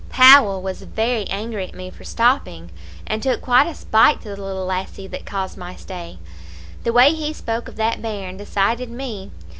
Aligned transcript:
"Powell 0.09 0.63
was 0.63 0.81
very 0.81 1.25
angry 1.25 1.67
at 1.67 1.75
me 1.75 1.91
for 1.91 2.03
stopping, 2.03 2.71
and 3.05 3.21
took 3.21 3.39
quite 3.39 3.67
a 3.67 3.75
spite 3.75 4.19
to 4.23 4.29
the 4.29 4.41
little 4.43 4.65
lassie 4.65 5.05
that 5.05 5.27
caused 5.27 5.57
my 5.59 5.75
stay. 5.75 6.17
The 6.83 6.91
way 6.91 7.13
he 7.13 7.33
spoke 7.33 7.67
of 7.67 7.75
that 7.75 8.01
bairn 8.01 8.35
decided 8.35 8.89
me. 8.89 9.29